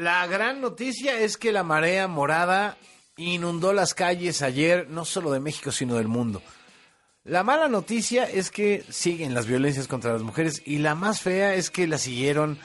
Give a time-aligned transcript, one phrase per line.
[0.00, 2.78] La gran noticia es que la marea morada
[3.18, 6.40] inundó las calles ayer, no solo de México, sino del mundo.
[7.22, 11.52] La mala noticia es que siguen las violencias contra las mujeres y la más fea
[11.52, 12.58] es que la siguieron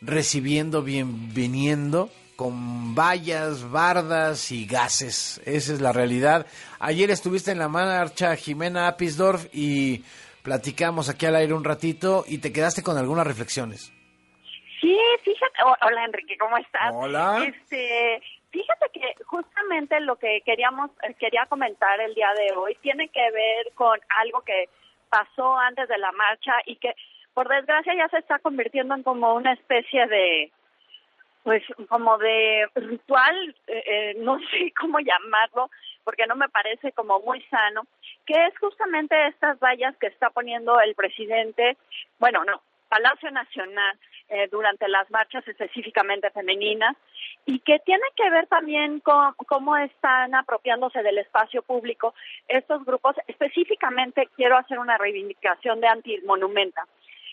[0.00, 5.42] recibiendo, bienveniendo con vallas, bardas y gases.
[5.44, 6.46] Esa es la realidad.
[6.78, 10.04] Ayer estuviste en la marcha Jimena Apisdorf y
[10.42, 13.92] platicamos aquí al aire un ratito y te quedaste con algunas reflexiones.
[14.80, 15.54] Sí, fíjate.
[15.82, 16.92] Hola Enrique, ¿cómo estás?
[16.94, 17.44] Hola.
[17.44, 23.08] Este, fíjate que justamente lo que queríamos eh, quería comentar el día de hoy tiene
[23.08, 24.68] que ver con algo que
[25.08, 26.94] pasó antes de la marcha y que
[27.34, 30.52] por desgracia ya se está convirtiendo en como una especie de
[31.42, 35.70] pues como de ritual, eh, eh, no sé cómo llamarlo,
[36.04, 37.86] porque no me parece como muy sano,
[38.26, 41.76] que es justamente estas vallas que está poniendo el presidente,
[42.18, 46.94] bueno, no, Palacio Nacional, eh, durante las marchas específicamente femeninas
[47.46, 52.14] y que tiene que ver también con cómo están apropiándose del espacio público
[52.46, 53.16] estos grupos.
[53.26, 56.86] Específicamente quiero hacer una reivindicación de antimonumenta.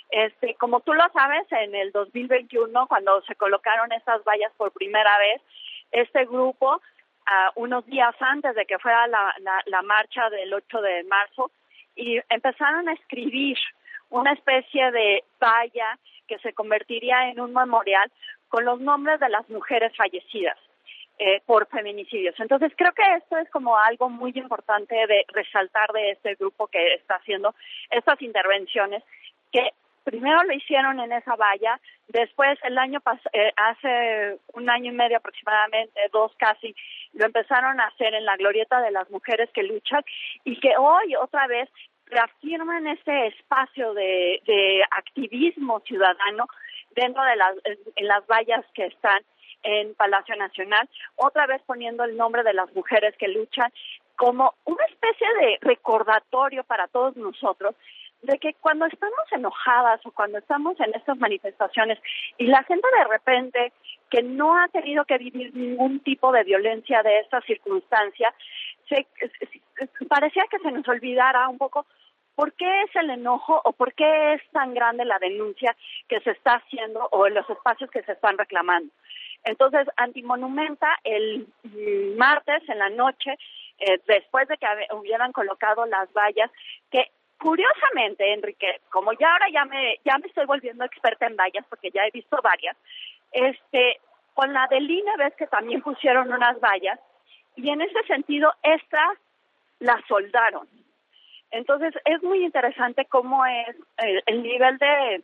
[0.09, 5.17] Este, como tú lo sabes, en el 2021, cuando se colocaron estas vallas por primera
[5.17, 5.41] vez,
[5.91, 6.81] este grupo,
[7.55, 9.33] unos días antes de que fuera la,
[9.65, 11.51] la marcha del 8 de marzo,
[11.95, 13.57] y empezaron a escribir
[14.19, 18.11] una especie de valla que se convertiría en un memorial
[18.47, 20.57] con los nombres de las mujeres fallecidas.
[21.17, 22.37] Eh, por feminicidios.
[22.41, 26.95] Entonces creo que esto es como algo muy importante de resaltar de este grupo que
[26.95, 27.55] está haciendo
[27.89, 29.01] estas intervenciones
[29.49, 29.71] que
[30.03, 35.17] primero lo hicieron en esa valla, después el año eh, hace un año y medio
[35.17, 36.75] aproximadamente, dos casi,
[37.13, 40.03] lo empezaron a hacer en la glorieta de las mujeres que luchan
[40.43, 41.69] y que hoy otra vez
[42.07, 46.47] reafirman ese espacio de, de activismo ciudadano
[46.95, 47.55] dentro de las,
[47.95, 49.21] en las vallas que están
[49.63, 53.71] en Palacio Nacional, otra vez poniendo el nombre de las mujeres que luchan
[54.15, 57.75] como una especie de recordatorio para todos nosotros
[58.21, 61.99] de que cuando estamos enojadas o cuando estamos en estas manifestaciones
[62.37, 63.73] y la gente de repente
[64.09, 68.33] que no ha tenido que vivir ningún tipo de violencia de esta circunstancia,
[68.87, 69.05] se,
[70.07, 71.85] parecía que se nos olvidara un poco
[72.35, 75.75] por qué es el enojo o por qué es tan grande la denuncia
[76.07, 78.91] que se está haciendo o los espacios que se están reclamando.
[79.43, 81.47] Entonces, Antimonumenta el
[82.17, 83.37] martes en la noche,
[83.79, 86.51] eh, después de que hubieran colocado las vallas,
[86.91, 91.65] que curiosamente, Enrique, como ya ahora ya me, ya me estoy volviendo experta en vallas
[91.69, 92.75] porque ya he visto varias,
[93.31, 93.99] este,
[94.33, 96.99] con la del INE ves que también pusieron unas vallas
[97.55, 99.17] y en ese sentido estas
[99.85, 100.67] las soldaron.
[101.51, 103.75] Entonces es muy interesante cómo es
[104.25, 105.23] el, nivel de,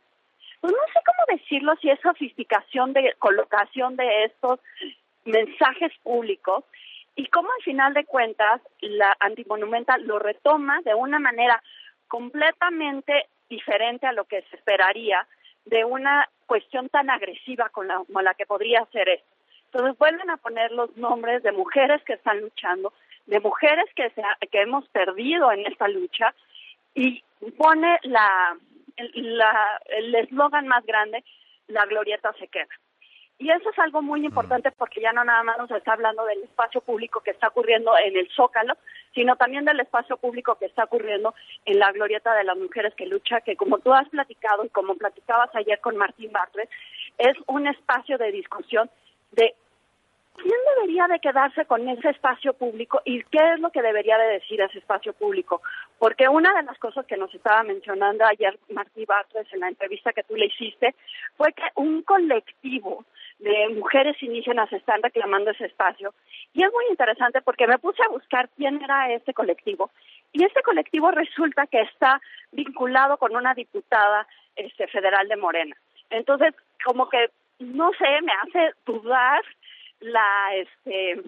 [0.60, 4.60] pues no sé cómo decirlo, si es sofisticación de colocación de estos
[5.24, 6.64] mensajes públicos
[7.16, 11.62] y cómo al final de cuentas la antimonumenta lo retoma de una manera
[12.08, 15.26] completamente diferente a lo que se esperaría
[15.64, 19.28] de una cuestión tan agresiva con la, como la que podría ser esto.
[19.66, 22.92] Entonces vuelven a poner los nombres de mujeres que están luchando,
[23.26, 26.34] de mujeres que, se que hemos perdido en esta lucha
[26.94, 27.22] y
[27.56, 28.56] pone la
[28.96, 31.24] el eslogan más grande,
[31.68, 32.68] la glorieta se queda.
[33.38, 36.44] Y eso es algo muy importante porque ya no nada más nos está hablando del
[36.44, 38.74] espacio público que está ocurriendo en el Zócalo,
[39.14, 41.34] sino también del espacio público que está ocurriendo
[41.64, 44.94] en la glorieta de las mujeres que lucha, que como tú has platicado y como
[44.94, 46.70] platicabas ayer con Martín Bartlett,
[47.18, 48.88] es un espacio de discusión
[50.42, 54.34] ¿quién debería de quedarse con ese espacio público y qué es lo que debería de
[54.34, 55.62] decir ese espacio público?
[55.98, 60.12] Porque una de las cosas que nos estaba mencionando ayer Martí Bartres en la entrevista
[60.12, 60.94] que tú le hiciste
[61.36, 63.04] fue que un colectivo
[63.38, 66.12] de mujeres indígenas están reclamando ese espacio.
[66.52, 69.90] Y es muy interesante porque me puse a buscar quién era este colectivo.
[70.32, 72.20] Y este colectivo resulta que está
[72.50, 74.26] vinculado con una diputada
[74.56, 75.76] este, federal de Morena.
[76.10, 76.54] Entonces,
[76.84, 79.42] como que, no sé, me hace dudar
[80.02, 81.22] la, este,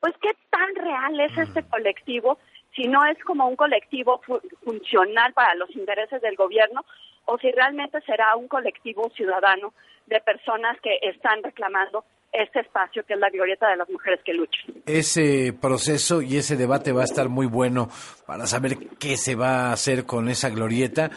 [0.00, 2.38] pues qué tan real es este colectivo,
[2.74, 4.20] si no es como un colectivo
[4.64, 6.84] funcional para los intereses del gobierno,
[7.24, 9.72] o si realmente será un colectivo ciudadano
[10.06, 14.32] de personas que están reclamando este espacio que es la glorieta de las mujeres que
[14.32, 14.82] luchan.
[14.86, 17.88] Ese proceso y ese debate va a estar muy bueno
[18.26, 21.10] para saber qué se va a hacer con esa glorieta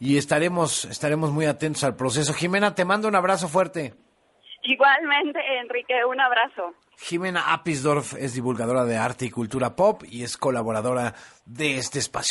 [0.00, 2.32] y estaremos estaremos muy atentos al proceso.
[2.32, 3.92] Jimena, te mando un abrazo fuerte.
[4.62, 6.74] Igualmente, Enrique, un abrazo.
[6.98, 11.14] Jimena Apisdorf es divulgadora de arte y cultura pop y es colaboradora
[11.46, 12.30] de este espacio.